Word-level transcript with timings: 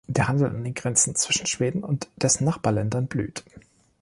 Der 0.07 0.27
Handel 0.27 0.47
an 0.49 0.63
den 0.63 0.73
Grenzen 0.73 1.13
zwischen 1.13 1.45
Schweden 1.45 1.83
und 1.83 2.09
dessen 2.15 2.43
Nachbarländern 2.43 3.05
blüht. 3.05 3.43